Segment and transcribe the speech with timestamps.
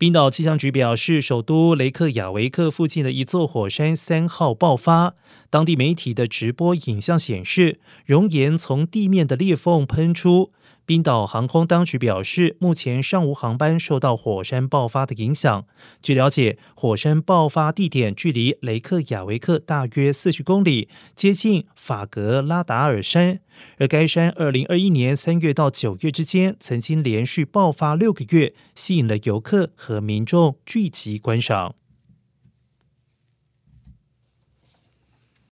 [0.00, 5.12] 冰岛气象局表示，首都雷克雅维克附近的一座火山三号爆发。
[5.50, 10.52] 当地媒体的直播影像显示，熔岩从地面的裂缝喷出。
[10.90, 15.64] 冰岛航空当局表示，目前尚无航班受到火山爆发的影响。
[16.02, 23.38] 据了解，火山爆发地点距离雷克雅维克大约四十公里，接近法格拉达尔山。
[23.78, 31.76] 而该山二零二一年三月到九月之间，曾经连续爆发六个月，吸引了游客和民众聚集观赏。